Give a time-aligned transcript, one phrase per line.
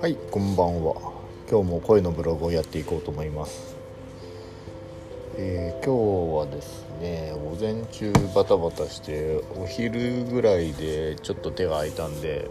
[0.00, 0.94] はいこんばんは。
[1.50, 3.74] 今日も声のブログをやっていこうと思います。
[5.36, 12.48] えー、今日はですね午前中バタバタしてお昼ぐらいでちょっと手が空いたんで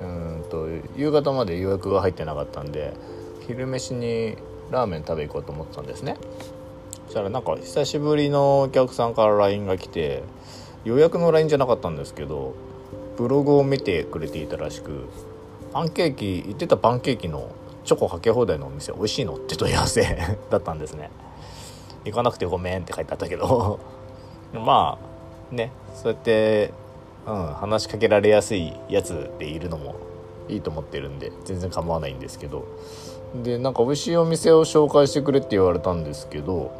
[0.00, 2.92] うんと夕方まで予約が入ってなかったんで
[3.46, 4.36] 昼飯に
[4.72, 6.16] ラーメン食べ行こうと思ったんですね。
[7.04, 10.24] そしたらなんか久しぶりのお客さんから LINE が来て
[10.84, 12.56] 予約の LINE じゃなかったんですけど
[13.16, 15.06] ブログを見てくれていたらしく
[15.74, 17.50] パンケーキ言ってたパンケーキの
[17.84, 20.02] チョコかけ放題のお店美味しいのって問い合わせ
[20.48, 21.10] だったんですね。
[22.04, 23.80] 行かなくてごめんって書いてあったけど。
[24.54, 24.98] ま
[25.52, 26.72] あねそうやって
[27.26, 29.96] うん話しかけられやすいやつでいるのも
[30.48, 32.64] いいと思ってるんで全然構わないんですけど。
[33.42, 36.70] でなんか美味しいお店を紹介してくれって言われたんですけど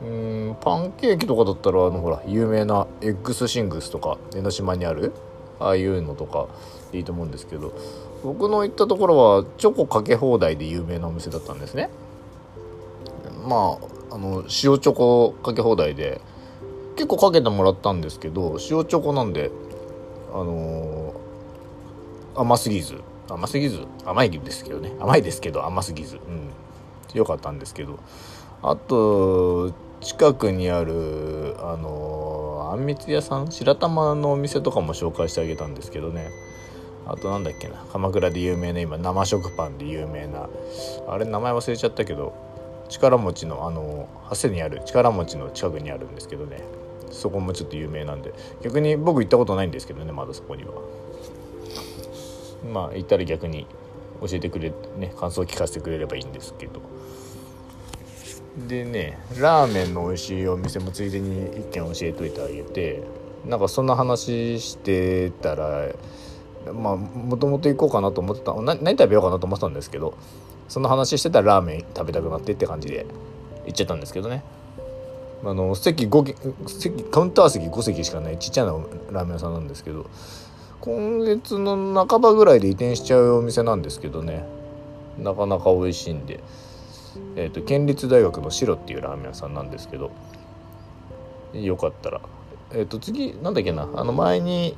[0.00, 5.12] うんパンケーキとかだったらあのほら有名なエッグスシングスとか江ノ島にある
[5.62, 6.48] ああいうのとか
[6.92, 7.72] いいと思うんですけど
[8.22, 11.90] 僕の行ったところはチョコかけ放題で有名なお店だったんですね。
[13.46, 13.78] ま
[14.10, 16.20] ああの塩チョコかけ放題で
[16.96, 19.50] 結構かけてもらったんですけど塩チョコなんで
[20.32, 23.00] あのー、甘すぎず。
[23.28, 23.86] 甘すぎず？
[24.04, 24.92] 甘いですけどね。
[25.00, 26.16] 甘いですけど甘すぎず。
[26.16, 26.50] うん。
[27.14, 27.98] 良かったんですけど。
[28.62, 32.31] あと近くにあるあのー、
[32.72, 36.30] あんみつ屋さん白玉のお店とかも紹介してあげたんですけどね。
[37.06, 37.74] あとなんだっけな。
[37.92, 40.48] 鎌倉で有名な今生食パンで有名な。
[41.06, 42.32] あれ名前忘れちゃったけど
[42.88, 46.62] 力持ちのあの長谷にある力持ちの近くにあるんですけどね。
[47.10, 48.32] そこもちょっと有名なんで。
[48.62, 50.72] 逆に僕行ったことないんですけどねまだそこには。
[52.72, 53.66] まあ行ったら逆に
[54.22, 56.80] 教えてくれね感想を聞かせてくれればいいんですけど。
[58.56, 63.02] でねラーメンの美味しいお店もついでに一軒教えといてあげて
[63.46, 65.88] なんかそんな話してたら
[66.72, 70.16] まあもともと行こうかなと思ってた何何食べようかなと思ってたんですけど
[70.68, 73.06] その話してたらラーメン食べたくなってって感じで
[73.66, 74.42] 行っちゃったんですけどね。
[75.44, 78.72] あの席5席カウンター席5席しかないちっちゃな
[79.10, 80.08] ラーメン屋さんなんですけど
[80.80, 84.44] 今月の半ばぐらいで移転しちゃうお店なんですけどね。
[85.18, 86.40] なかなか美味しいんで、
[87.36, 90.10] えーと、県立大学の白っていうラーメン屋さんなんですけど
[91.54, 92.20] よかったら。
[92.72, 93.88] えっ、ー、と次なんだっけな。
[93.94, 94.76] あの前に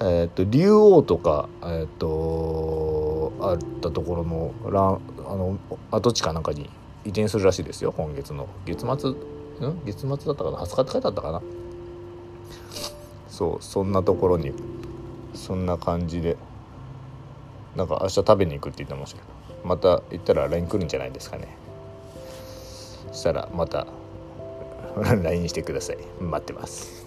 [0.00, 5.58] えっ、ー、と竜王とかえっ、ー、とあったところのラあの
[5.90, 6.68] 跡地かなんかに
[7.04, 7.92] 移転するらしいですよ。
[7.92, 8.48] 今月の。
[8.66, 9.10] 月末
[9.66, 9.80] ん？
[9.86, 10.58] 月末だったかな。
[10.58, 11.42] 20日って書いてあったかな。
[13.28, 14.52] そうそんなところに
[15.34, 16.36] そんな感じで。
[17.78, 21.56] なんか明日食べに行くって言ってましたけどまた行ったら LINE 来るんじゃないですかね。
[23.12, 23.86] そしたらまた
[25.22, 25.98] LINE してください。
[26.20, 27.06] 待ってます。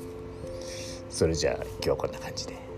[1.09, 2.70] それじゃあ今日はこんな感じで。